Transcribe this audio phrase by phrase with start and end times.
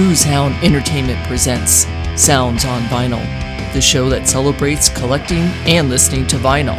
[0.00, 1.84] Who's Hound Entertainment presents
[2.16, 3.22] Sounds on Vinyl,
[3.74, 6.78] the show that celebrates collecting and listening to vinyl.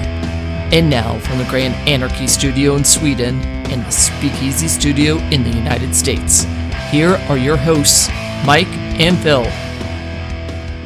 [0.74, 3.40] And now, from the Grand Anarchy Studio in Sweden
[3.70, 6.48] and the Speakeasy Studio in the United States,
[6.90, 8.10] here are your hosts,
[8.44, 8.66] Mike
[9.00, 9.44] and Phil.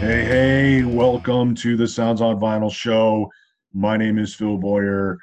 [0.01, 3.31] Hey, hey, welcome to the Sounds on Vinyl show.
[3.73, 5.17] My name is Phil Boyer.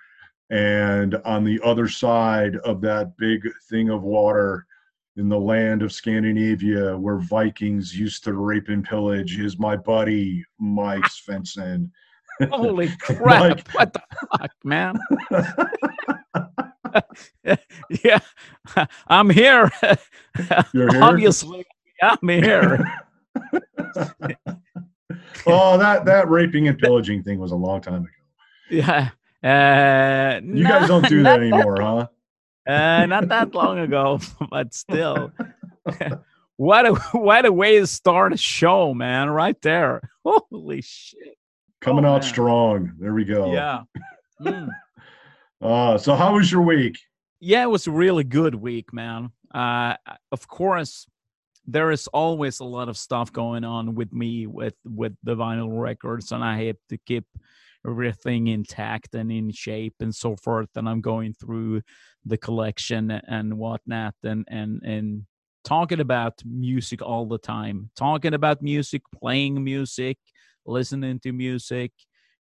[0.49, 4.67] And on the other side of that big thing of water
[5.17, 10.45] in the land of Scandinavia where Vikings used to rape and pillage is my buddy,
[10.59, 11.91] Mike Svensson.
[12.51, 13.57] Holy crap.
[13.57, 13.69] Mike.
[13.73, 14.03] What the
[14.39, 14.99] fuck, man?
[18.05, 18.19] yeah,
[19.07, 19.71] I'm here.
[20.73, 21.03] You're here?
[21.03, 21.67] Obviously,
[22.03, 22.85] I'm here.
[25.47, 28.11] oh, that, that raping and pillaging thing was a long time ago.
[28.71, 29.11] Yeah.
[29.45, 32.07] Uh, You guys don't do that anymore, huh?
[32.67, 35.33] Uh, not that long ago, but still.
[36.57, 39.31] what a what a way to start a show, man!
[39.31, 40.01] Right there.
[40.25, 41.37] Holy shit.
[41.81, 42.31] Coming Oh, out man.
[42.31, 42.93] strong.
[42.99, 43.53] There we go.
[43.53, 43.83] Yeah.
[44.41, 44.69] Mm.
[45.61, 46.99] Uh, so, how was your week?
[47.41, 49.31] yeah, it was a really good week, man.
[49.53, 49.95] Uh,
[50.31, 51.07] of course,
[51.67, 55.81] there is always a lot of stuff going on with me with with the vinyl
[55.81, 57.25] records, and I have to keep
[57.85, 60.69] everything intact and in shape and so forth.
[60.77, 61.83] And I'm going through
[62.25, 65.27] the collection and whatnot, and and and
[65.65, 70.19] talking about music all the time, talking about music, playing music,
[70.67, 71.93] listening to music.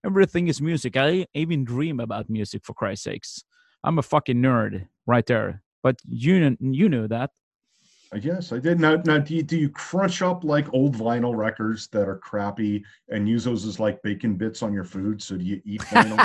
[0.05, 0.97] Everything is music.
[0.97, 3.44] I even dream about music for Christ's sakes.
[3.84, 5.62] I'm a fucking nerd right there.
[5.83, 7.30] But you you know that.
[8.14, 8.78] I guess I did.
[8.78, 12.84] Now, now do, you, do you crunch up like old vinyl records that are crappy
[13.08, 15.22] and use those as like bacon bits on your food?
[15.22, 16.25] So do you eat vinyl?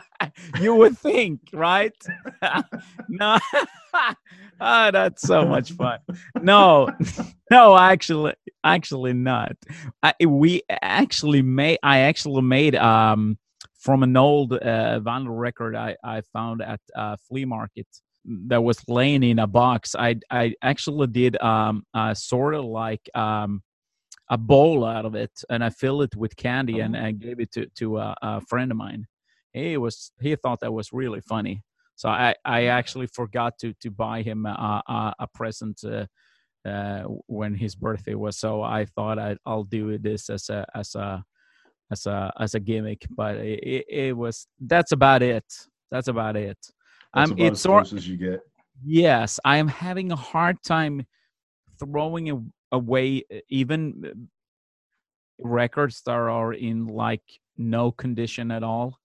[0.61, 1.95] you would think, right?
[3.09, 3.37] no.
[4.59, 5.99] ah, that's so much fun.
[6.41, 6.89] No,
[7.49, 8.33] no, actually,
[8.63, 9.55] actually not.
[10.03, 11.79] I, we actually made.
[11.83, 13.37] I actually made um
[13.77, 17.87] from an old uh, vinyl record I I found at uh, flea market
[18.25, 19.95] that was laying in a box.
[19.95, 23.63] I I actually did um uh, sort of like um
[24.29, 27.51] a bowl out of it and I filled it with candy and I gave it
[27.53, 29.05] to to a, a friend of mine.
[29.53, 31.63] He was he thought that was really funny.
[31.95, 35.83] So I I actually forgot to to buy him a a, a present.
[35.83, 36.05] Uh,
[36.63, 40.93] uh, when his birthday was, so I thought I'd, I'll do this as a as
[40.93, 41.23] a
[41.91, 45.43] as a as a gimmick, but it, it, was that's about it.
[45.89, 46.57] That's about it.
[47.13, 48.41] That's I'm about it's as close as you get.
[48.83, 51.05] Yes, I am having a hard time
[51.79, 54.09] throwing away uh, even uh,
[55.39, 57.23] records that are in like
[57.57, 59.00] no condition at all.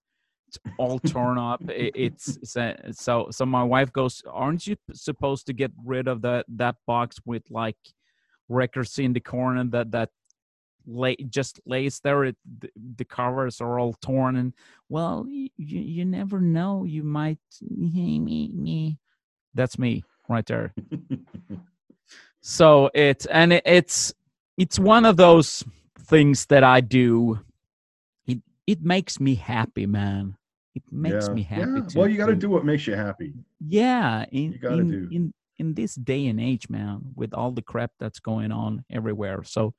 [0.48, 1.62] It's all torn up.
[1.68, 3.46] It's, it's so so.
[3.46, 7.76] My wife goes, "Aren't you supposed to get rid of that that box with like
[8.48, 10.10] records in the corner that that
[10.86, 12.24] lay just lays there?
[12.24, 14.52] It, the, the covers are all torn and
[14.88, 16.84] well, you you never know.
[16.84, 18.20] You might me
[18.54, 18.98] me."
[19.54, 20.74] That's me right there.
[22.48, 24.14] So it's and it, it's
[24.56, 25.64] it's one of those
[25.98, 27.40] things that I do.
[28.66, 30.36] It makes me happy, man.
[30.74, 31.34] It makes Yeah.
[31.34, 31.80] me happy.
[31.80, 33.34] Yeah, to, Well, you got to do what makes you happy.
[33.60, 35.08] Yeah, in You gotta in, do.
[35.10, 39.42] in in this day and age, man, with all the crap that's going on everywhere.
[39.44, 39.72] So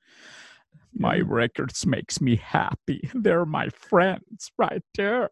[0.94, 1.24] my Yeah.
[1.24, 3.08] records makes me happy.
[3.14, 5.30] They're my friends right there.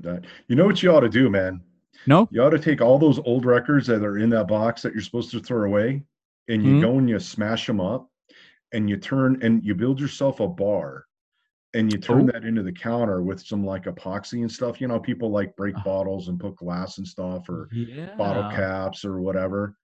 [0.00, 1.62] That you know what you ought to do, man.
[2.06, 4.92] No, You ought to take all those old records that are in that box that
[4.92, 6.04] you're supposed to throw away,
[6.48, 6.80] and you Mhm.
[6.80, 8.10] go and you smash them up,
[8.72, 11.05] and you turn and you build yourself a bar,
[11.76, 12.32] and you turn Oh.
[12.32, 14.80] that into the counter with some like epoxy and stuff.
[14.80, 15.82] You know, people like break Uh.
[15.84, 19.76] bottles and put glass and stuff, or yeah, bottle caps or whatever.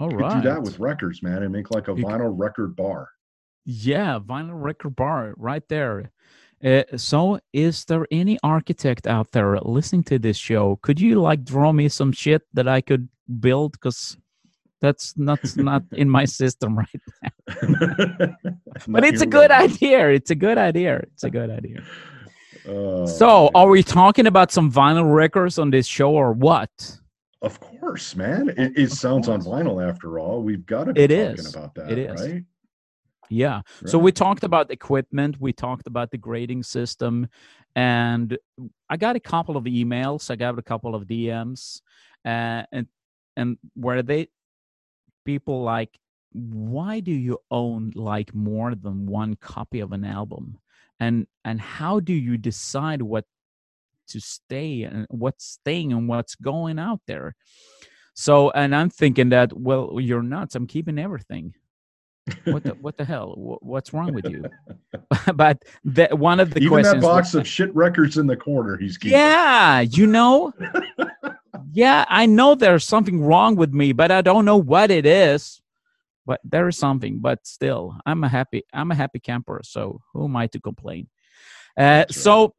[0.00, 2.74] All You right, do that with records, man, and make like a You vinyl record
[2.76, 3.08] bar.
[3.64, 6.10] Yeah, vinyl record bar right there.
[6.64, 10.76] Uh, so, is there any architect out there listening to this show?
[10.82, 13.08] Could you like draw me some shit that I could
[13.40, 13.72] build?
[13.72, 14.16] Because
[14.80, 17.30] that's not not in my system right now.
[18.88, 20.10] but it's a good idea.
[20.10, 20.98] It's a good idea.
[20.98, 21.82] It's a good idea.
[22.66, 26.70] Oh, So, are we talking about some vinyl records on this show or what?
[27.40, 28.50] Of course, man.
[28.56, 30.42] It, it sounds on vinyl after all.
[30.42, 31.54] We've got to be It talking is.
[31.54, 32.20] about that, It is.
[32.20, 32.44] right?
[33.30, 33.60] Yeah.
[33.84, 37.28] So we talked about equipment, we talked about the grading system,
[37.76, 38.36] and
[38.88, 41.82] I got a couple of emails, I got a couple of DMs,
[42.24, 42.86] uh, and
[43.36, 44.28] and where they
[45.28, 45.98] people like,
[46.32, 50.58] why do you own like more than one copy of an album,
[50.98, 53.26] and and how do you decide what
[54.08, 57.34] to stay and what's staying and what's going out there?
[58.14, 60.54] So, and I'm thinking that, well, you're nuts.
[60.54, 61.54] I'm keeping everything.
[62.44, 63.58] What the what the hell?
[63.62, 64.44] What's wrong with you?
[65.34, 67.02] but that one of the Even questions.
[67.02, 69.18] that box of shit records in the corner, he's keeping.
[69.18, 70.52] yeah, you know.
[71.72, 75.60] yeah, I know there's something wrong with me, but I don't know what it is.
[76.26, 77.20] But there is something.
[77.20, 78.62] But still, I'm a happy.
[78.72, 79.60] I'm a happy camper.
[79.64, 81.08] So who am I to complain?
[81.78, 82.12] Uh, right.
[82.12, 82.54] so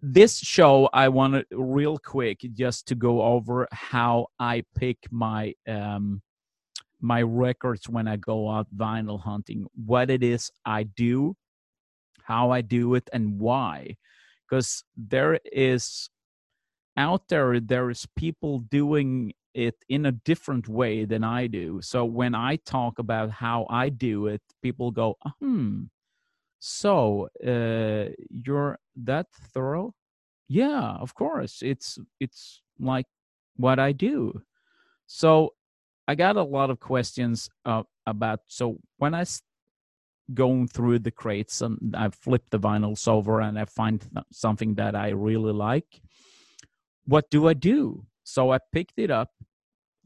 [0.00, 6.22] this show, I wanted real quick just to go over how I pick my um
[7.00, 9.66] my records when I go out vinyl hunting.
[9.74, 11.36] What it is I do,
[12.24, 13.96] how I do it, and why.
[14.48, 16.10] Because there is
[16.96, 21.80] out there there is people doing it in a different way than i do.
[21.82, 25.84] So when i talk about how i do it people go hmm
[26.60, 29.94] so uh you're that thorough?
[30.48, 31.62] Yeah of course.
[31.62, 33.06] It's it's like
[33.56, 34.42] what i do.
[35.08, 35.54] So
[36.08, 39.24] i got a lot of questions uh, about so when i
[40.34, 44.74] going through the crates and I flip the vinyls over and I find th- something
[44.74, 46.00] that I really like.
[47.06, 48.06] What do I do?
[48.24, 49.30] So I picked it up,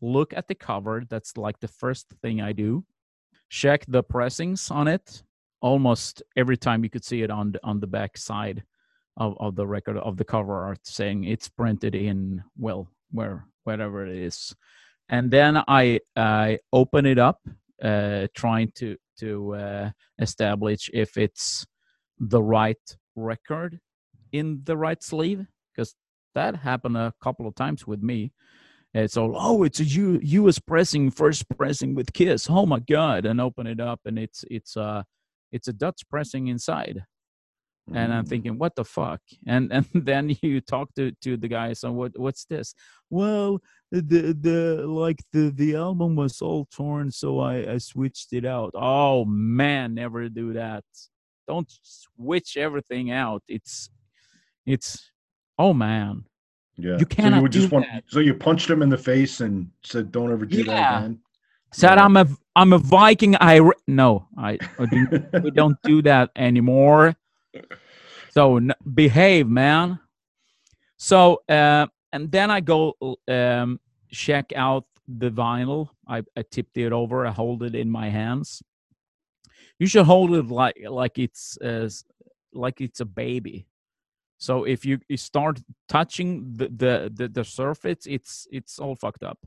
[0.00, 1.04] look at the cover.
[1.08, 2.84] That's like the first thing I do.
[3.48, 5.22] Check the pressings on it.
[5.62, 8.62] Almost every time you could see it on the, on the back side
[9.16, 14.06] of, of the record of the cover art saying it's printed in well where wherever
[14.06, 14.54] it is.
[15.10, 17.40] And then I I open it up,
[17.82, 21.66] uh, trying to to uh, establish if it's
[22.18, 23.80] the right record
[24.32, 25.94] in the right sleeve because
[26.34, 28.32] that happened a couple of times with me.
[28.94, 32.48] It's all oh it's a U- us pressing first pressing with kiss.
[32.48, 35.02] Oh my god and open it up and it's it's uh
[35.52, 37.04] it's a dutch pressing inside.
[37.92, 39.20] And i'm thinking what the fuck?
[39.46, 42.74] And and then you talk to to the guy so what what's this?
[43.10, 48.44] Well the the like the the album was all torn so i i switched it
[48.44, 50.84] out oh man never do that
[51.48, 53.90] don't switch everything out it's
[54.66, 55.10] it's
[55.58, 56.24] oh man
[56.76, 56.92] Yeah.
[56.98, 57.86] You so cannot you just want.
[57.92, 58.04] that.
[58.06, 60.64] So you punched him in the face and said, "Don't ever do Yeah.
[60.64, 61.18] that again."
[61.72, 62.04] said Yeah.
[62.04, 62.26] i'm a
[62.56, 65.00] i'm a viking i re- no i, I do,
[65.44, 67.14] we don't do that anymore
[68.30, 69.98] so n- behave man
[70.96, 72.94] so uh, and then i go
[73.28, 73.78] um,
[74.10, 74.84] check out
[75.18, 75.88] the vinyl.
[76.06, 77.26] I, I tipped it over.
[77.26, 78.62] I hold it in my hands.
[79.78, 81.88] You should hold it like like it's uh,
[82.52, 83.66] like it's a baby.
[84.38, 89.22] So if you, you start touching the, the the the surface it's it's all fucked
[89.22, 89.38] up.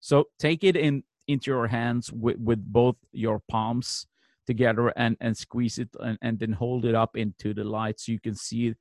[0.00, 4.06] So take it in into your hands with, with both your palms
[4.46, 8.12] together and and squeeze it and, and then hold it up into the light so
[8.12, 8.74] you can see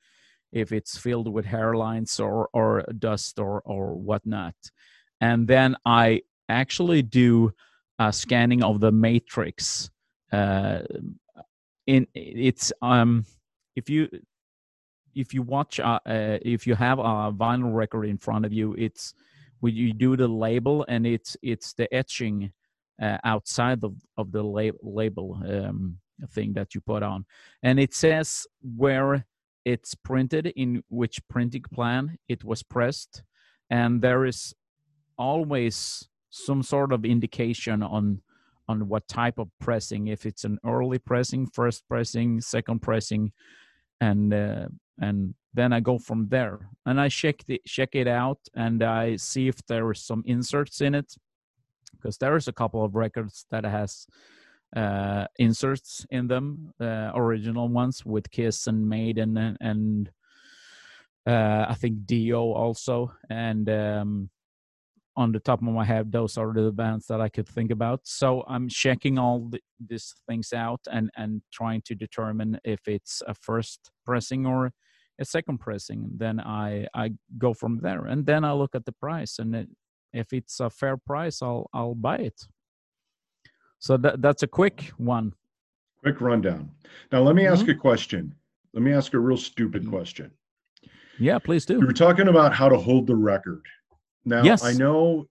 [0.52, 4.56] if it's filled with hairlines or or dust or or whatnot.
[5.22, 7.52] And then i actually do
[8.00, 9.90] a scanning of the matrix
[10.32, 10.80] uh
[11.86, 13.26] in it's um
[13.76, 14.08] if you
[15.16, 18.74] if you watch uh, uh if you have a vinyl record in front of you
[18.78, 19.14] it's
[19.60, 22.52] when you do the label and it's it's the etching
[23.02, 25.98] uh, outside of, of the lab, label um,
[26.32, 27.26] thing that you put on.
[27.64, 29.26] And it says where
[29.66, 33.24] it's printed in which printing plan it was pressed
[33.70, 34.54] and there is
[35.18, 38.22] always some sort of indication on
[38.68, 43.32] on what type of pressing if it's an early pressing first pressing second pressing
[44.00, 44.68] and uh,
[45.00, 46.70] and then I go from there.
[46.86, 50.82] And I check the check it out and I see if there is some inserts
[50.82, 51.14] in it
[51.92, 54.06] because there is a couple of records that has
[54.76, 60.12] uh, inserts in them, uh, original ones with Kiss and Maiden and, and
[61.28, 63.12] uh, I think Dio also.
[63.30, 64.30] And um,
[65.16, 68.02] on the top of my head those are the bands that I could think about.
[68.04, 73.22] So I'm checking all the, these things out and and trying to determine if it's
[73.28, 74.72] a first pressing or
[75.20, 76.10] a second pressing.
[76.16, 78.06] Then i i go from there.
[78.06, 79.40] And then i look at the price.
[79.40, 79.70] And it,
[80.14, 82.48] if it's a fair price i'll i'll buy it
[83.80, 85.34] so that that's a quick one
[86.02, 86.72] Quick rundown.
[87.12, 87.72] Now, let me ask Mm-hmm.
[87.72, 88.34] a question.
[88.74, 90.32] Let me ask a real stupid question.
[91.20, 91.78] yeah please do.
[91.80, 93.66] We were talking about how to hold the record.
[94.24, 94.64] Now, Yes.
[94.64, 95.28] I know,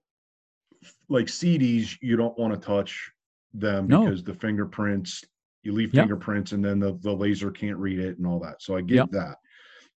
[1.09, 3.11] like CDs, you don't want to touch
[3.55, 4.05] them No.
[4.05, 5.25] because the fingerprints,
[5.62, 6.02] you leave Yep.
[6.02, 8.61] fingerprints, and then the, the laser can't read it and all that.
[8.61, 9.11] So I get Yep.
[9.12, 9.37] that.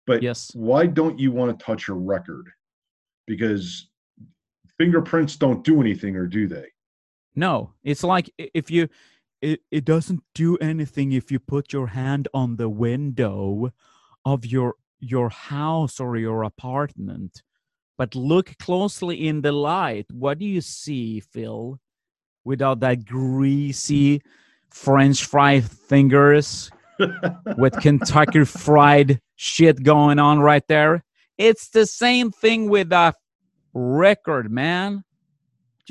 [0.07, 2.47] But yes why don't you want to touch a record?
[3.27, 3.91] Because
[4.79, 6.67] fingerprints don't do anything, or do they?
[7.35, 8.89] No it's like if you
[9.41, 13.73] it, it doesn't do anything if you put your hand on the window
[14.25, 17.43] of your your house or your apartment
[17.97, 21.79] but look closely in the light what do you see phil
[22.45, 24.23] without that greasy
[24.71, 26.71] French fry fingers
[27.57, 31.05] with Kentucky fried shit going on right there.
[31.39, 33.15] It's the same thing with a
[33.73, 35.05] record, man.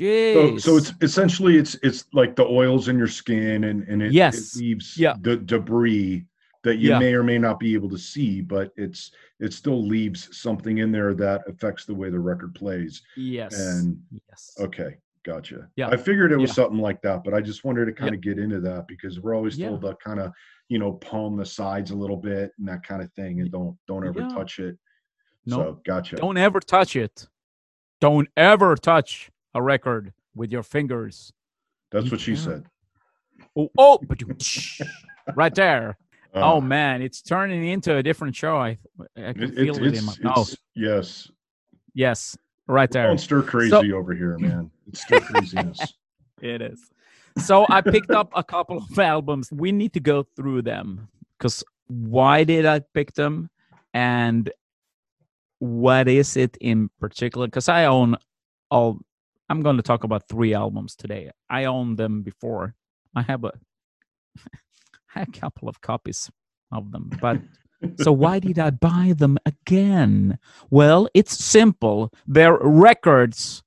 [0.00, 0.60] So, Jeez.
[0.62, 4.56] so it's essentially it's it's like the oils in your skin and and it, Yes.
[4.56, 5.14] it leaves Yeah.
[5.20, 6.24] the debris
[6.62, 6.98] that you Yeah.
[6.98, 10.90] may or may not be able to see, but it's it still leaves something in
[10.90, 13.02] there that affects the way the record plays.
[13.16, 13.58] yes.
[13.60, 14.56] And yes.
[14.60, 15.68] okay, gotcha.
[15.76, 15.88] Yeah.
[15.88, 16.54] I figured it was Yeah.
[16.54, 19.34] something like that, but I just wanted to kind of get into that because we're
[19.34, 20.32] always told to kind of
[20.68, 23.76] you know palm the sides a little bit and that kind of thing, and don't
[23.86, 24.78] don't ever touch it.
[25.44, 26.16] No, So gotcha.
[26.16, 27.28] Don't ever touch it.
[28.00, 31.32] Don't ever touch a record with your fingers.
[31.90, 32.64] That's what she said.
[33.56, 33.98] Oh, oh
[35.34, 35.96] right there.
[36.34, 38.56] Uh, oh man, it's turning into a different show.
[38.56, 38.78] I
[39.16, 40.54] I can it- feel it- it, in my mouth.
[40.74, 41.30] yes.
[41.94, 42.38] Yes,
[42.68, 43.16] right there.
[43.18, 44.70] Stir crazy over here, man.
[44.86, 45.80] It's stir craziness.
[46.40, 46.80] It is.
[47.38, 49.50] So I picked up a couple of albums.
[49.50, 53.50] We need to go through them because why did I pick them,
[53.92, 54.52] and
[55.58, 57.46] what is it in particular?
[57.48, 58.16] Because I own
[58.70, 59.00] all.
[59.50, 61.28] I'm going to talk about three albums today.
[61.50, 62.76] I own them before.
[63.16, 63.52] I have a,
[65.16, 66.30] a couple of copies
[66.70, 67.40] of them, but
[67.98, 70.38] so why did I buy them again?
[70.70, 72.12] Well, it's simple.
[72.28, 73.64] They're records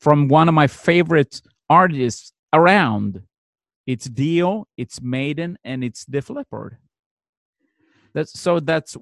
[0.00, 3.22] from one of my favorite artists around.
[3.86, 6.76] It's Dio, it's Maiden, and it's Def Leppard.
[8.12, 8.98] That's so that's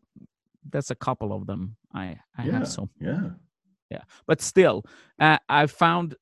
[0.71, 1.77] that's a couple of them.
[1.93, 3.31] I I yeah, have so yeah.
[4.27, 4.85] But still,
[5.19, 6.17] uh, I found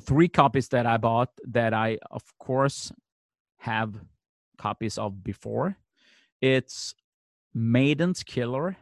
[0.00, 2.92] three copies that I bought that I, of course,
[3.58, 3.94] have
[4.58, 5.76] copies of before.
[6.40, 6.94] It's
[7.54, 8.76] Maiden's Killer.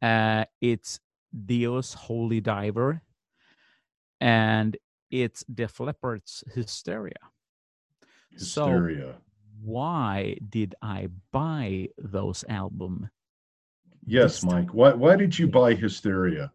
[0.00, 1.00] Uh, it's
[1.46, 3.02] Dio's Holy Diver,
[4.20, 4.76] and
[5.10, 7.20] it's Def Leppard's Hysteria.
[8.36, 9.14] So Hysteria.
[9.62, 13.08] why did I buy those albums?
[14.06, 14.72] yes, Mike.
[14.72, 16.52] Why why did you buy Hysteria?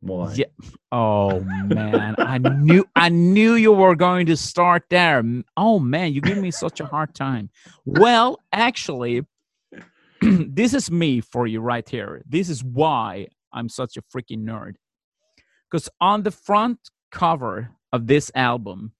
[0.00, 0.32] Why?
[0.34, 0.46] Yeah.
[0.92, 5.22] Oh man, I knew I knew you were going to start there.
[5.56, 7.50] Oh man, you give me such a hard time.
[7.84, 9.26] Well, actually,
[10.22, 12.22] this is me for you right here.
[12.28, 14.74] This is why I'm such a freaking nerd.
[15.70, 16.78] Because on the front
[17.10, 18.92] cover of this album,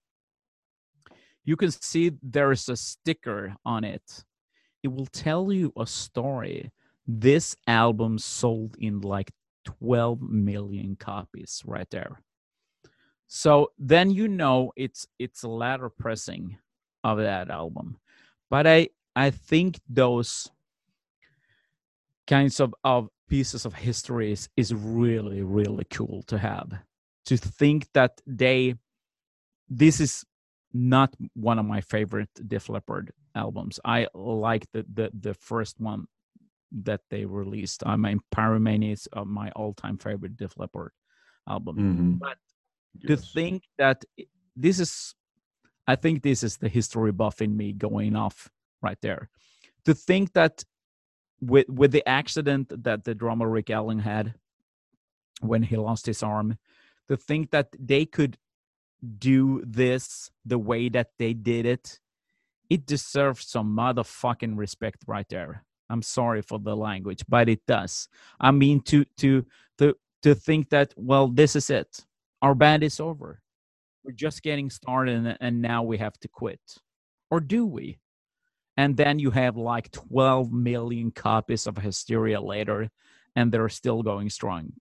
[1.45, 4.25] you can see there is a sticker on it.
[4.83, 6.71] It will tell you a story.
[7.07, 9.31] This album sold in like
[9.69, 12.23] 12 million copies right there.
[13.27, 16.57] So then you know it's it's a latter pressing
[17.05, 17.99] of that album.
[18.49, 20.51] But I I think those
[22.27, 26.73] kinds of, of pieces of history is, is really, really cool to have.
[27.27, 28.75] To think that they
[29.69, 30.25] this is
[30.73, 33.79] not one of my favorite Def Leppard albums.
[33.85, 36.07] I like the the the first one
[36.71, 37.83] that they released.
[37.87, 40.93] I mean, Pyromania is uh, my all-time favorite Def Leppard
[41.49, 41.77] album.
[41.77, 42.19] Mhm.
[42.19, 42.39] But
[43.07, 44.05] To think that
[44.57, 45.15] this is,
[45.87, 48.51] I think this is the history buff in me going off
[48.83, 49.31] right there.
[49.85, 50.65] To think that
[51.41, 54.35] with with the accident that the drummer Rick Allen had
[55.41, 56.59] when he lost his arm,
[57.07, 58.37] to think that they could
[59.19, 62.01] do this the way that they did it,
[62.69, 65.65] it deserves some motherfucking respect right there.
[65.91, 68.09] I'm sorry for the language, but it does.
[68.41, 69.45] I mean to to
[69.79, 72.05] to to think that well, this is it.
[72.43, 73.41] Our band is over.
[74.05, 76.61] We're just getting started and, now we have to quit.
[77.31, 77.99] Or do we?
[78.77, 82.89] And then you have like 12 million copies of Hysteria later
[83.35, 84.73] and they're still going strong.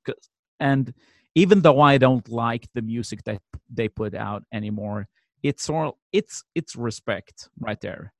[0.59, 0.93] And
[1.35, 5.07] even though I don't like the music that they put out anymore,
[5.43, 8.13] it's all it's it's respect right there.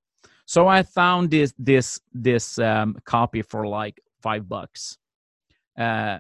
[0.48, 4.98] So I found this this this um, copy for like five bucks,
[5.77, 6.20] uh,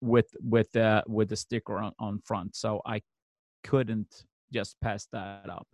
[0.00, 2.56] with with uh, with the sticker on, on front.
[2.56, 3.02] So I
[3.62, 5.68] couldn't just pass that up.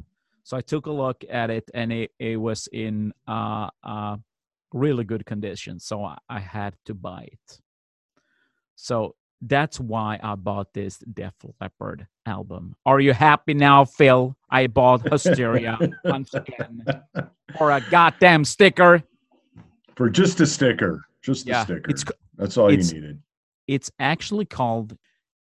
[0.45, 4.19] So I took a look at it, and it, it was in uh, uh,
[4.75, 5.81] really good condition.
[5.81, 7.61] So I, I had to buy it.
[8.77, 12.75] So that's why I bought this Def Leppard album.
[12.85, 14.37] Are you happy now, Phil?
[14.51, 16.85] I bought Hysteria once again
[17.57, 19.03] for a goddamn sticker.
[19.97, 21.05] For just a sticker.
[21.23, 21.91] Just a sticker.
[21.91, 22.05] it's
[22.37, 23.23] That's all it's- you needed.
[23.67, 24.97] it's actually called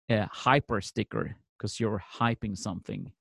[0.10, 3.12] a hyper sticker because you're hyping something.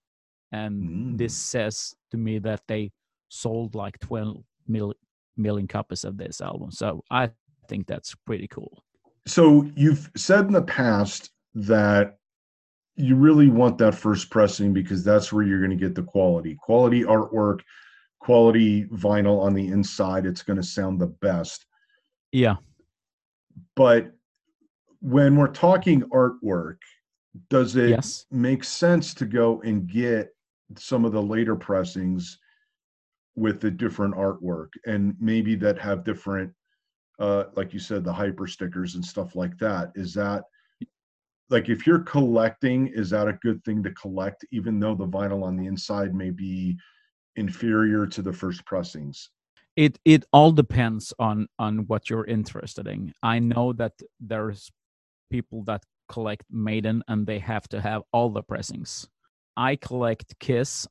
[0.53, 1.37] And this Mm.
[1.43, 2.93] says to me that they
[3.29, 4.95] sold like 12 mil-
[5.37, 6.71] million copies of this album.
[6.71, 7.31] So I
[7.69, 8.85] think that's pretty cool.
[9.27, 12.19] So you've said in the past that
[12.97, 16.55] you really want that first pressing because that's where you're going to get the quality.
[16.55, 17.61] Quality artwork
[18.27, 21.65] quality vinyl on the inside it's going to sound the best.
[22.33, 22.57] Yeah.
[23.77, 24.11] But
[25.01, 26.79] when we're talking artwork
[27.51, 28.25] does it yes.
[28.31, 30.35] make sense to go and get
[30.77, 32.39] some of the later pressings
[33.37, 34.71] with the different artwork?
[34.87, 36.53] And maybe that have different
[37.19, 40.45] uh like you said the hyper stickers and stuff like that is that
[41.49, 45.45] like if you're collecting is that a good thing to collect even though the vinyl
[45.45, 46.77] on the inside may be
[47.37, 49.31] inferior to the first pressings?
[49.77, 53.13] It it all depends on on what you're interested in.
[53.23, 54.71] I know that there's
[55.31, 59.07] people that collect maiden and they have to have all the pressings.
[59.57, 60.87] I collect kiss.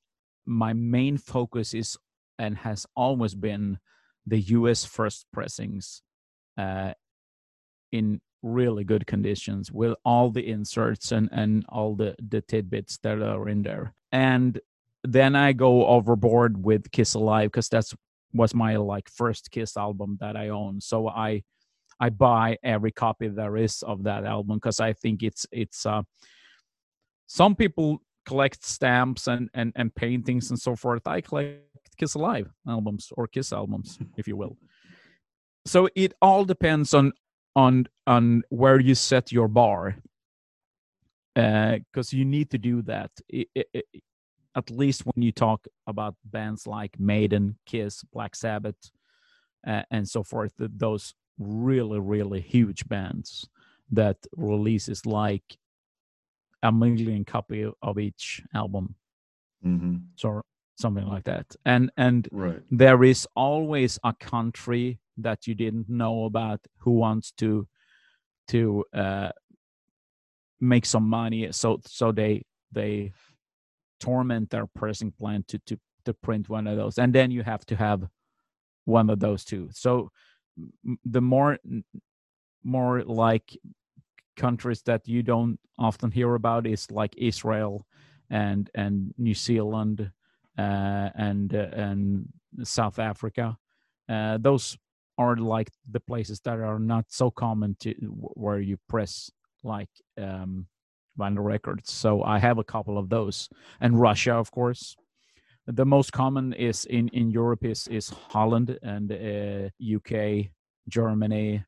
[0.46, 1.98] My main focus is
[2.38, 3.79] and has always been
[4.27, 6.01] the us first pressings
[6.58, 6.94] uh,
[7.92, 13.22] in really good conditions with all the inserts and and all the the tidbits that
[13.22, 13.94] are in there.
[14.12, 14.60] And
[15.04, 17.94] then i go overboard with kiss alive because that's
[18.34, 20.80] was my like first kiss album that i own.
[20.82, 21.44] So i
[22.00, 26.02] i buy every copy there is of that album because i think it's it's uh
[27.28, 31.08] some people collect stamps and, and and paintings and so forth.
[31.08, 31.62] I collect
[31.98, 34.58] kiss alive albums or kiss albums if you will
[35.65, 37.12] so it all depends on
[37.55, 39.95] on on where you set your bar
[41.34, 43.86] because uh, you need to do that it, it, it,
[44.55, 48.91] at least when you talk about bands like maiden kiss black sabbath
[49.67, 53.48] uh, and so forth those really really huge bands
[53.91, 55.57] that releases like
[56.63, 58.95] a million copy of each album
[59.65, 59.95] mm-hmm.
[60.15, 60.41] so
[60.77, 62.62] something like that and and right.
[62.72, 67.67] there is always a country that you didn't know about who wants to
[68.47, 69.30] to uh,
[70.60, 73.12] make some money so so they they
[73.99, 77.65] torment their pressing plant to to to print one of those and then you have
[77.65, 78.08] to have
[78.86, 80.10] one of those too so
[81.06, 81.58] the more
[82.63, 83.58] more like
[84.36, 87.86] countries that you don't often hear about is like Israel
[88.30, 90.12] and and New Zealand
[90.58, 92.28] uh, and uh, and
[92.63, 93.58] South Africa.
[94.08, 94.78] Uh, those
[95.17, 97.91] are like the places that are not so common to
[98.36, 99.32] where you press
[99.63, 100.67] like um,
[101.17, 101.91] vinyl records.
[101.91, 103.49] So I have a couple of those,
[103.80, 104.95] and Russia, of course.
[105.67, 110.49] The most common is in in Europe is is Holland and UK, uh,
[110.88, 111.63] Germany,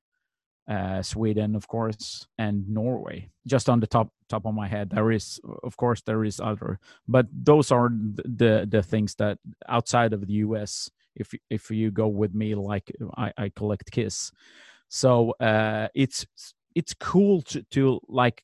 [0.68, 3.30] uh, Sweden, of course, and Norway.
[3.48, 6.80] Just on the top top of my head, there is, of course, there is other,
[7.08, 12.08] but those are the the things that outside of the U.S if if you go
[12.08, 14.32] with me like I, I collect Kiss.
[14.90, 16.26] So uh, it's
[16.76, 18.44] it's cool to to like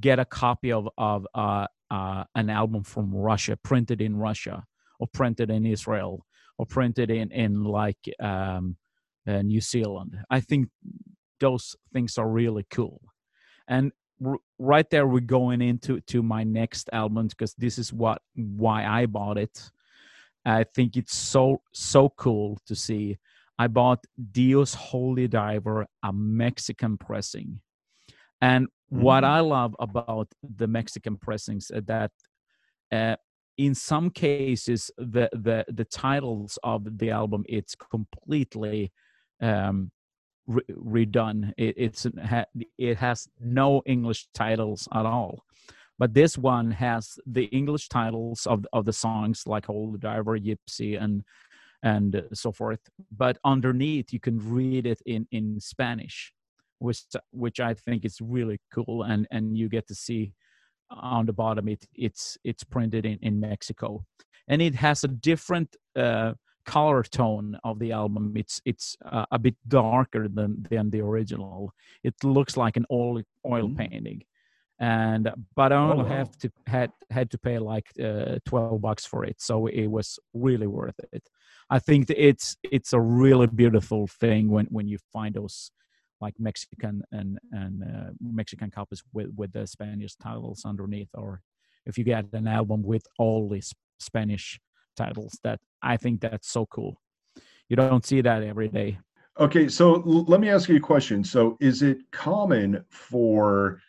[0.00, 4.64] get a copy of of uh, uh, an album from Russia printed in Russia
[5.00, 6.26] or printed in Israel
[6.58, 8.76] or printed in in like um,
[9.26, 10.18] uh, New Zealand.
[10.30, 10.68] I think
[11.40, 13.00] those things are really cool,
[13.68, 13.92] and
[14.24, 18.86] r- right there we're going into to my next album because this is what why
[18.86, 19.70] I bought it
[20.44, 23.18] I think it's so so cool to see.
[23.58, 27.60] I bought Dios Holy Diver, a Mexican pressing,
[28.40, 29.02] and mm-hmm.
[29.02, 32.10] what I love about the Mexican pressings is that
[32.92, 33.16] uh,
[33.56, 38.92] in some cases the the the titles of the album it's completely
[39.40, 39.90] um,
[40.46, 41.52] re- redone.
[41.56, 42.06] It, it's
[42.78, 45.44] it has no English titles at all
[45.98, 51.00] but this one has the english titles of of the songs like holy diver gypsy
[51.00, 51.22] and
[51.84, 52.80] and so forth.
[53.14, 56.32] But underneath you can read it in in spanish
[56.78, 60.32] which which i think is really cool and and you get to see
[60.90, 64.04] on the bottom it it's it's printed in in mexico.
[64.48, 66.34] And it has a different uh,
[66.66, 68.34] color tone of the album.
[68.36, 71.72] It's it's uh, a bit darker than than the original.
[72.02, 73.76] It looks like an oil oil mm-hmm.
[73.76, 74.22] painting
[74.80, 76.16] and but I only oh, wow.
[76.16, 80.18] have to had had to pay like uh, 12 bucks for it so it was
[80.32, 81.28] really worth it.
[81.70, 85.70] I think it's it's a really beautiful thing when when you find those
[86.20, 91.42] like Mexican and and uh, Mexican copies with with the Spanish titles underneath or
[91.86, 94.58] if you get an album with all these Spanish
[94.96, 97.00] titles that I think that's so cool.
[97.68, 98.98] You don't see that every day.
[99.38, 101.22] Okay so l- let me ask you a question.
[101.22, 103.80] So is it common for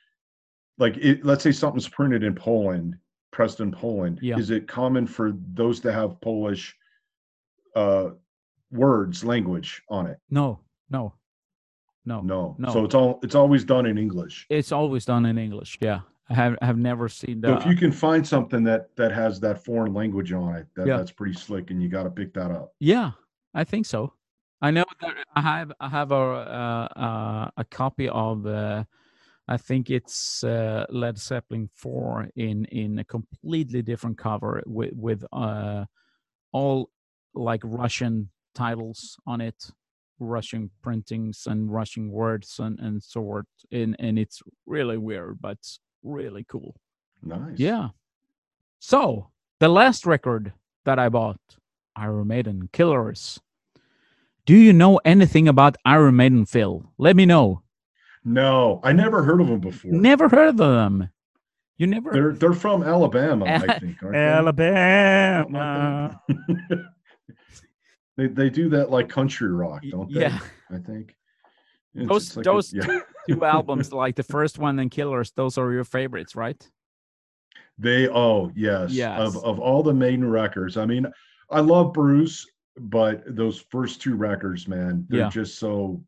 [0.77, 2.95] like it, let's say something's printed in Poland,
[3.31, 4.19] pressed in Poland.
[4.21, 4.37] Yeah.
[4.37, 6.75] Is it common for those to have Polish
[7.75, 8.09] uh,
[8.71, 10.17] words, language on it?
[10.29, 10.59] No,
[10.89, 11.13] no,
[12.05, 12.73] no, no, no.
[12.73, 14.45] So it's all it's always done in English.
[14.49, 15.77] It's always done in English.
[15.81, 17.61] Yeah, I have have never seen So that.
[17.61, 20.97] if you can find something that that has that foreign language on it, that, Yeah.
[20.97, 22.73] that's pretty slick, and you got to pick that up.
[22.79, 23.11] Yeah,
[23.53, 24.13] I think so.
[24.61, 28.83] I know that I have I have a uh, uh, a copy of uh,
[29.47, 35.23] I think it's uh, Led Zeppelin four in in a completely different cover with with
[35.31, 35.85] uh,
[36.51, 36.89] all
[37.33, 39.69] like Russian titles on it,
[40.19, 45.59] Russian printings and Russian words and and sort and and it's really weird, but
[46.03, 46.75] really cool.
[47.21, 47.59] Nice.
[47.59, 47.89] Yeah.
[48.79, 49.29] So
[49.59, 50.53] the last record
[50.85, 51.39] that I bought,
[51.95, 53.39] Iron Maiden Killers.
[54.45, 56.91] Do you know anything about Iron Maiden, Phil?
[56.99, 57.63] Let me know.
[58.25, 59.91] No, I never heard of them before.
[59.91, 61.09] Never heard of them.
[61.77, 62.11] You never.
[62.11, 64.01] They're they're from Alabama, I think.
[64.01, 64.19] aren't they?
[64.25, 66.21] Alabama.
[66.27, 66.85] Something
[68.17, 70.21] they they do that like country rock, don't they?
[70.21, 70.39] yeah.
[70.71, 71.15] I think.
[71.93, 72.81] It's- Those it's like a- those yeah.
[72.85, 76.67] two, two albums, like the first one and Killers, those are your favorites, right?
[77.77, 78.91] They oh yes.
[78.91, 79.19] Yes.
[79.19, 81.05] Of of all the Maiden records, I mean,
[81.49, 82.45] I love Bruce,
[82.77, 85.29] but those first two records, man, they're Yeah.
[85.29, 86.01] just so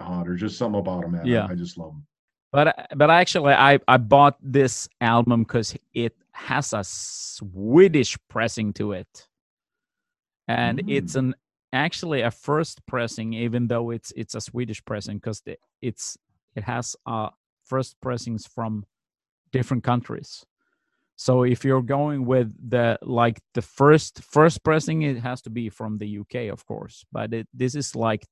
[0.00, 1.22] oh, there's just something about them, man.
[1.22, 1.46] I- Yeah.
[1.50, 2.06] I, just love them.
[2.52, 8.92] But but actually, I I bought this album because it has a Swedish pressing to
[8.92, 9.28] it,
[10.48, 11.34] and it's an
[11.72, 15.42] actually a first pressing, even though it's it's a Swedish pressing because
[15.80, 16.16] it's
[16.56, 17.28] it has uh
[17.64, 18.84] first pressings from
[19.52, 20.44] different countries.
[21.14, 25.68] So if you're going with the like the first first pressing, it has to be
[25.68, 27.04] from the UK, of course.
[27.12, 28.26] But it, this is like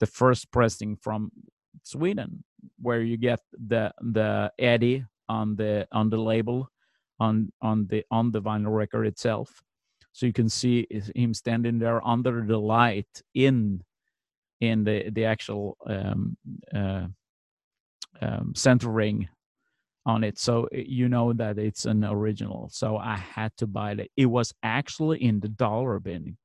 [0.00, 1.30] the first pressing from
[1.82, 2.44] Sweden,
[2.80, 6.70] where you get the the Eddie on the on the label,
[7.20, 9.62] on on the on the vinyl record itself,
[10.12, 13.82] so you can see him standing there under the light in
[14.60, 16.36] in the the actual um,
[16.74, 17.06] uh,
[18.20, 19.28] um, center ring
[20.06, 22.68] on it, so you know that it's an original.
[22.70, 24.10] So I had to buy it.
[24.16, 26.36] It was actually in the dollar bin.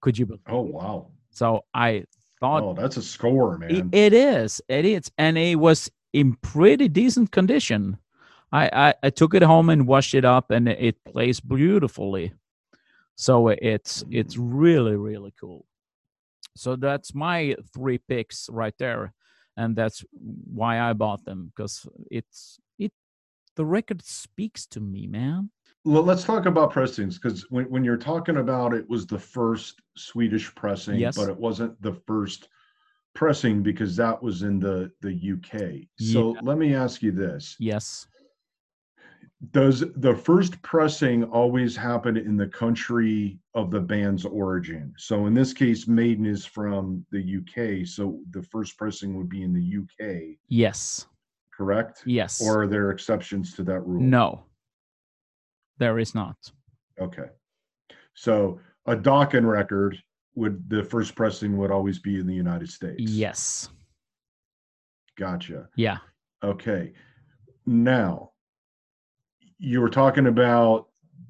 [0.00, 0.42] Could you believe?
[0.48, 1.10] Oh wow.
[1.30, 2.04] So I
[2.42, 3.88] thought Oh, that's a score, man.
[3.92, 4.60] it is.
[4.68, 7.98] It is, and it was in pretty decent condition.
[8.50, 12.34] I, I I took it home and washed it up, and it plays beautifully.
[13.14, 14.18] So it's mm-hmm.
[14.18, 15.64] it's really really cool.
[16.56, 19.14] So that's my three picks right there,
[19.56, 22.92] and that's why I bought them because it's it
[23.54, 25.50] the record speaks to me, man.
[25.84, 29.80] Well, let's talk about pressings because when, when you're talking about it was the first
[29.96, 31.16] Swedish pressing, Yes.
[31.16, 32.48] but it wasn't the first
[33.14, 35.88] pressing because that was in the the UK.
[35.98, 36.40] So Yeah.
[36.44, 38.06] let me ask you this: Yes.
[39.50, 44.94] Does the first pressing always happen in the country of the band's origin?
[44.98, 49.42] So in this case, Maiden is from the UK, so the first pressing would be
[49.42, 51.06] in the UK, Yes.
[51.52, 52.04] correct?
[52.06, 52.40] Yes.
[52.40, 54.00] Or are there exceptions to that rule?
[54.00, 54.44] no.
[55.78, 56.36] There is not.
[57.00, 57.28] Okay.
[58.14, 59.98] So a Dawkins record
[60.34, 63.00] would the first pressing would always be in the United States.
[63.00, 63.68] Yes.
[65.18, 65.68] Gotcha.
[65.76, 65.98] Yeah.
[66.42, 66.92] Okay.
[67.66, 68.32] Now
[69.58, 70.88] you were talking about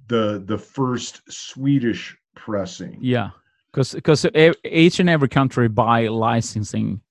[0.08, 2.98] the the first Swedish pressing.
[3.00, 3.30] Yeah,
[3.70, 4.26] because because
[4.64, 7.02] each and every country buy licensing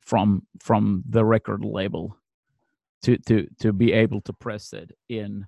[0.00, 2.16] from from the record label
[3.02, 5.46] to to to be able to press it in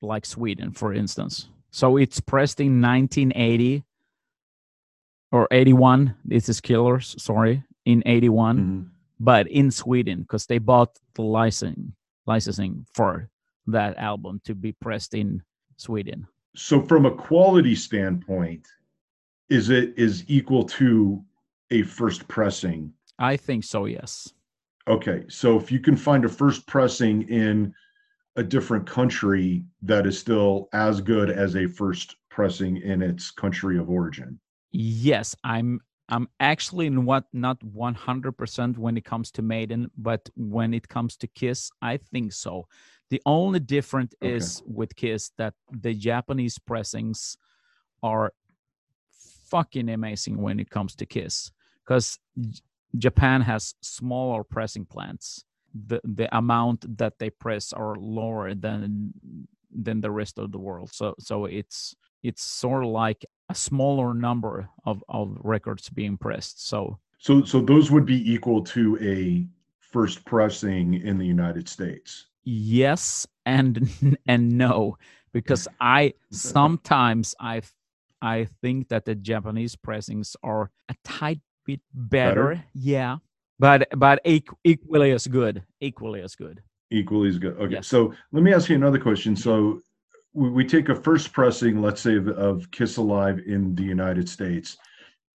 [0.00, 1.48] like Sweden, for instance.
[1.70, 3.84] So it's pressed in 1980
[5.32, 6.14] or 81.
[6.24, 8.90] This is Killers, sorry, in 81, Mhm.
[9.20, 11.94] but in Sweden because they bought the licensing
[12.26, 13.30] licensing for
[13.66, 15.42] that album to be pressed in
[15.78, 16.26] Sweden.
[16.54, 18.68] So from a quality standpoint,
[19.48, 21.24] is it is equal to
[21.70, 22.92] a first pressing?
[23.18, 23.86] I think so.
[23.86, 24.34] Yes.
[24.86, 27.74] Okay, so if you can find a first pressing in
[28.38, 33.76] a different country that is still as good as a first pressing in its country
[33.78, 34.38] of origin.
[34.70, 40.72] Yes, I'm I'm actually in what not 100% when it comes to Maiden, but when
[40.72, 42.66] it comes to Kiss, I think so.
[43.10, 44.36] The only difference Okay.
[44.36, 47.36] is with Kiss that the Japanese pressings
[48.02, 48.32] are
[49.50, 51.50] fucking amazing when it comes to Kiss
[51.84, 52.18] cuz
[52.96, 55.44] Japan has smaller pressing plants.
[55.74, 59.12] The the amount that they press are lower than
[59.70, 60.90] than the rest of the world.
[60.92, 66.66] So so it's it's sort of like a smaller number of, of records being pressed.
[66.66, 69.46] So So so those would be equal to a
[69.78, 72.26] first pressing in the United States.
[72.44, 74.96] yes and and no,
[75.32, 77.62] because I sometimes I
[78.20, 82.54] I think that the Japanese pressings are a tight bit better.
[82.54, 82.64] Better?
[82.74, 83.18] Yeah,
[83.58, 85.62] but but equally as good.
[85.80, 86.60] Equally as good.
[86.90, 87.56] Equally as good.
[87.58, 87.74] Okay.
[87.74, 87.88] Yes.
[87.88, 89.36] So let me ask you another question.
[89.36, 89.80] So
[90.32, 94.28] we, we take a first pressing, let's say, of, of Kiss Alive in the United
[94.28, 94.76] States,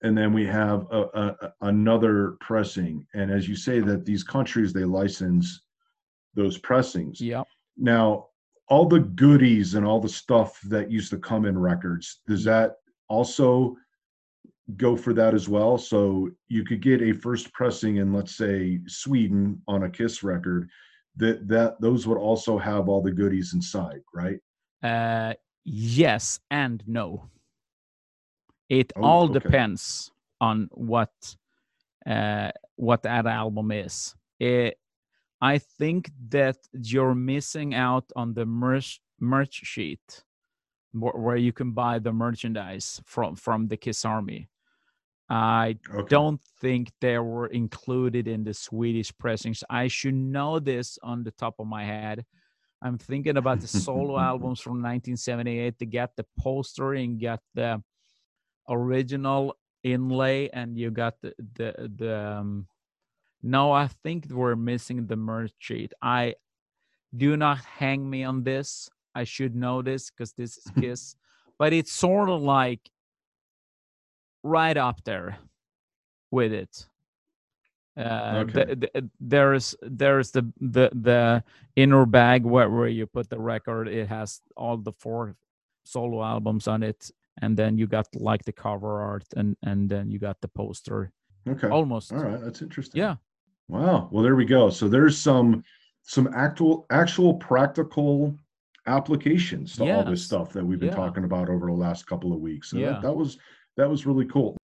[0.01, 3.05] and then we have a, a, another pressing.
[3.13, 5.61] And as you say, that these countries they license
[6.33, 7.21] those pressings.
[7.21, 7.43] Yeah.
[7.77, 8.27] Now,
[8.69, 12.77] all the goodies and all the stuff that used to come in records, does that
[13.07, 13.75] also
[14.77, 15.77] go for that as well?
[15.77, 20.69] So you could get a first pressing in, let's say, Sweden on a Kiss record.
[21.15, 24.39] That that those would also have all the goodies inside, right?
[24.81, 27.29] Uh, yes and no.
[28.69, 29.39] It Oh, all okay.
[29.39, 31.11] depends on what
[32.05, 34.15] uh, what that album is.
[34.39, 34.77] It,
[35.39, 40.23] I think that you're missing out on the merch merch sheet,
[40.93, 44.49] where you can buy the merchandise from from the Kiss Army.
[45.29, 46.09] I Okay.
[46.09, 49.63] don't think they were included in the Swedish pressings.
[49.69, 52.25] I should know this on the top of my head.
[52.81, 57.81] I'm thinking about the solo albums from 1978 to get the poster and get the
[58.69, 62.17] original inlay, and you got the the the.
[62.19, 62.67] Um,
[63.41, 65.93] no, I think we're missing the merch sheet.
[66.01, 66.35] I
[67.15, 68.89] do not hang me on this.
[69.15, 71.15] I should know this because this is Kiss,
[71.59, 72.89] but it's sort of like
[74.43, 75.37] right up there
[76.31, 76.85] with it.
[77.95, 78.73] Uh, Okay.
[78.75, 81.43] the- there's there's the the the
[81.75, 83.87] inner bag where, where you put the record.
[83.87, 85.35] It has all the four
[85.83, 90.09] solo albums on it, and then you got like the cover art, and and then
[90.09, 91.11] you got the poster.
[91.47, 91.67] Okay.
[91.69, 92.39] Almost, All right.
[92.41, 92.99] That's interesting.
[92.99, 93.17] yeah,
[93.67, 94.07] Wow.
[94.11, 94.69] Well, there we go.
[94.69, 95.63] So there's some
[96.01, 98.35] some actual actual practical
[98.87, 100.95] applications to all this stuff that we've been Yeah.
[100.95, 102.69] talking about over the last couple of weeks.
[102.71, 102.93] So Yeah.
[102.93, 103.37] that, that was
[103.77, 104.57] that was really cool.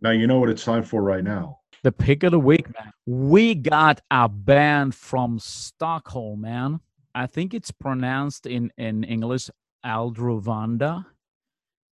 [0.00, 1.58] Now you know what it's time for right now.
[1.82, 2.92] the pick of the week, man.
[3.06, 6.80] We got a band from Stockholm, man.
[7.14, 9.50] I think it's pronounced in in English
[9.84, 11.04] Aldrovanda.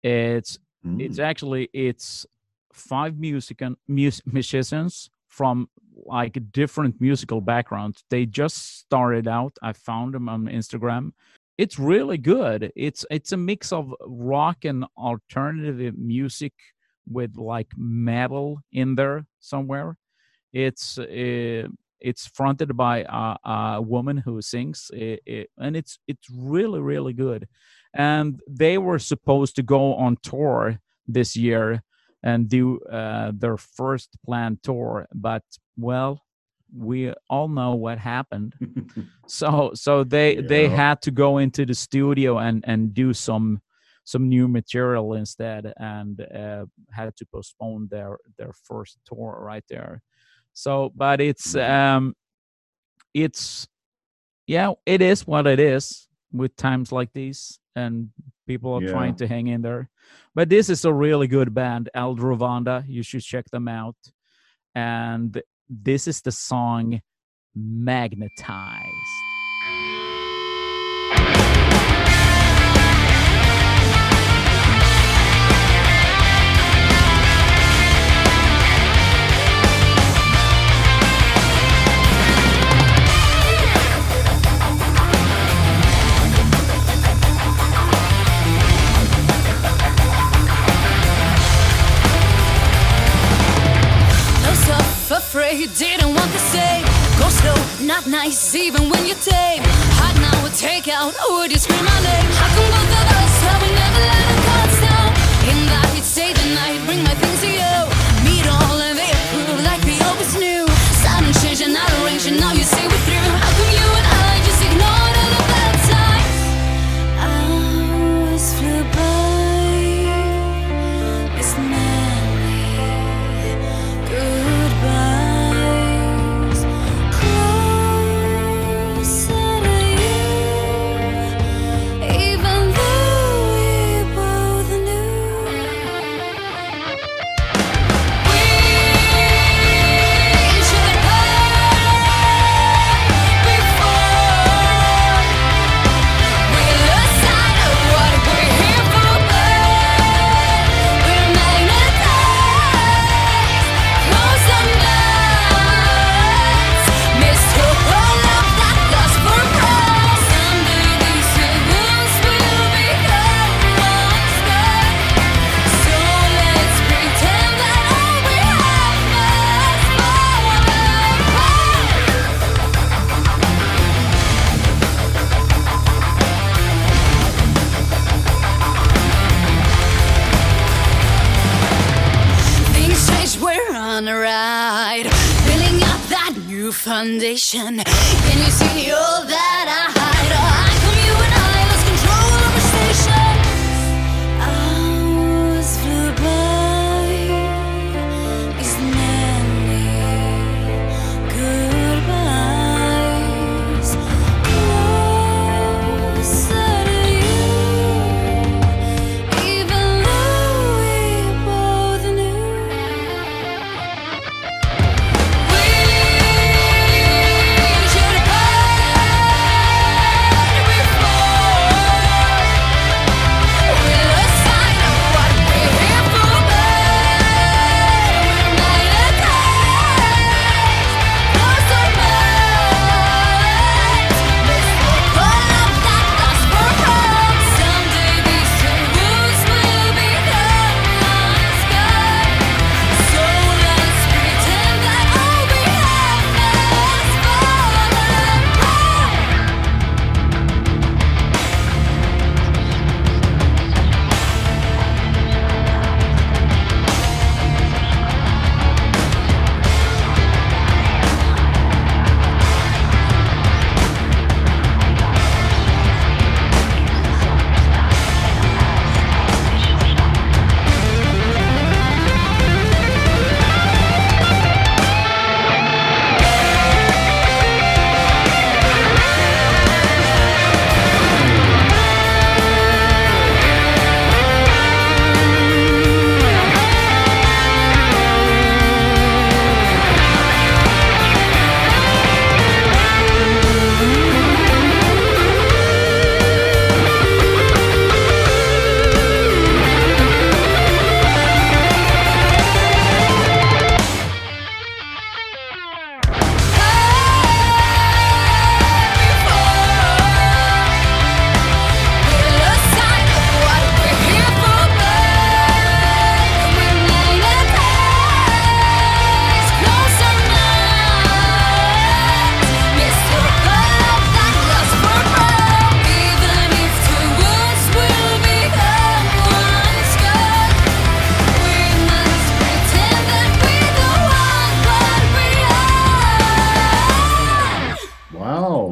[0.04, 0.58] It's
[0.98, 2.26] it's Mm, actually it's
[2.74, 5.70] five music mus- musicians from
[6.06, 11.12] like different musical backgrounds they just started out i found them on instagram
[11.62, 12.72] it's really good.
[12.76, 16.54] It's it's a mix of rock and alternative music
[17.08, 19.96] with like metal in there somewhere.
[20.54, 21.68] It's uh,
[22.00, 27.14] it's fronted by a, a woman who sings it, it, and it's it's really really
[27.14, 27.48] good.
[27.94, 31.84] And they were supposed to go on tour this year
[32.24, 35.44] and do uh, their first planned tour but
[35.78, 36.24] well
[36.76, 38.56] we all know what happened
[39.28, 43.62] so so they they had to go into the studio and and do some
[44.04, 50.02] some new material instead and uh, had to postpone their their first tour right there
[50.54, 51.70] so but it's Mhm.
[51.70, 52.16] um
[53.14, 53.68] it's
[54.48, 58.10] yeah it is what it is with times like these and
[58.48, 58.92] people are Yeah.
[58.92, 59.90] trying to hang in there
[60.36, 62.84] but this is a really good band Aldrovanda.
[62.88, 63.96] you should check them out
[64.76, 67.02] and this is the song
[67.56, 68.86] magnetized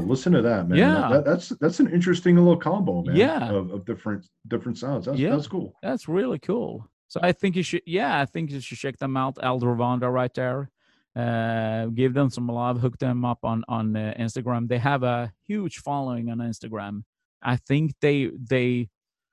[0.10, 0.78] listen to that, man.
[0.78, 1.10] Yeah.
[1.12, 3.16] That, that's that's an interesting little combo, man.
[3.16, 3.50] Yeah.
[3.50, 5.06] Of, of different different sounds.
[5.06, 5.32] That's Yeah.
[5.32, 5.74] that's cool.
[5.82, 6.90] That's really cool.
[7.08, 9.36] So I think you should, yeah, I think you should check them out.
[9.38, 10.70] Eldrovanda right there.
[11.16, 12.80] Uh, give them some love.
[12.80, 14.68] Hook them up on on uh, Instagram.
[14.68, 17.04] They have a huge following on Instagram.
[17.42, 18.90] I think they they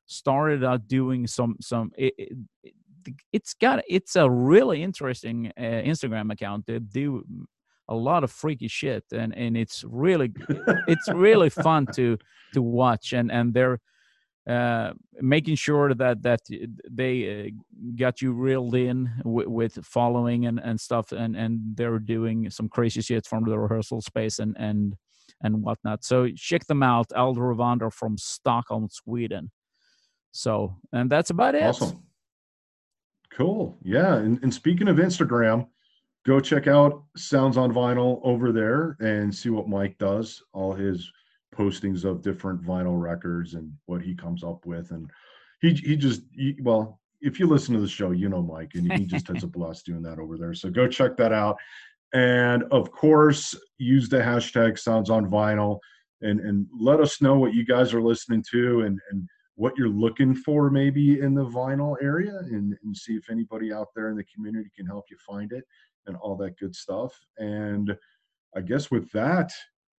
[0.07, 1.93] started out doing some some.
[1.97, 2.73] It, it,
[3.33, 6.67] it's got it's a really interesting uh, Instagram account.
[6.67, 7.25] They do
[7.89, 10.33] a lot of freaky shit, and and it's really
[10.89, 12.19] it's really fun to
[12.55, 13.81] to watch and and they're
[14.49, 16.41] uh, making sure that that
[16.89, 17.51] they uh,
[17.97, 23.01] got you reeled in with following and, and stuff and and they're doing some crazy
[23.01, 24.95] shit from the rehearsal space and and
[25.43, 29.51] and whatnot so check them out Eldrovanda from Stockholm Sweden
[30.31, 32.07] so and that's about it Awesome.
[33.37, 33.77] Cool.
[33.83, 34.15] Yeah.
[34.15, 35.69] And, and speaking of Instagram,
[36.27, 41.11] go check out Sounds on Vinyl over there and see what Mike does, all his
[41.55, 44.91] postings of different vinyl records and what he comes up with.
[44.91, 45.09] And
[45.63, 48.93] he he just he, well, if you listen to the show, you know Mike, and
[48.93, 50.53] he just has a blast doing that over there.
[50.53, 51.57] So go check that out.
[52.13, 55.79] And of course, use the hashtag Sounds on Vinyl
[56.23, 59.89] and and let us know what you guys are listening to and and what you're
[59.89, 64.17] looking for maybe in the vinyl area and, and see if anybody out there in
[64.17, 65.65] the community can help you find it
[66.07, 67.13] and all that good stuff.
[67.39, 67.97] And
[68.57, 69.53] I guess with that,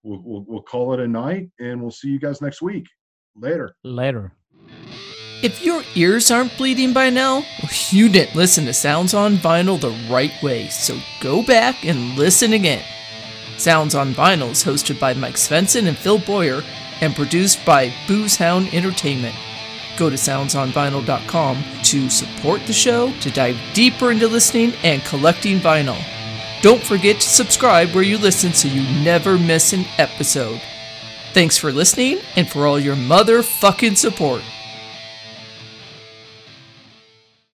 [0.04, 2.88] we'll, we'll, we'll call it a night and we'll see you guys next week.
[3.36, 3.76] Later.
[3.84, 4.34] later
[5.44, 7.44] If your ears aren't bleeding by now,
[7.90, 12.54] you didn't listen to Sounds on Vinyl the right way, so go back and listen
[12.54, 12.84] again.
[13.58, 16.62] Sounds on Vinyl is hosted by Mike Svensson and Phil Boyer
[17.02, 19.36] and produced by Boozehound Entertainment.
[19.98, 26.02] Go to soundsonvinyl.com to support the show, to dive deeper into listening and collecting vinyl.
[26.62, 30.62] Don't forget to subscribe where you listen so you never miss an episode.
[31.34, 34.42] Thanks for listening and for all your motherfucking support.